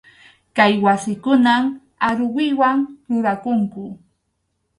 [0.57, 1.63] Kay wasikunan
[2.07, 2.77] aruwiwan
[3.09, 3.85] rurakunku.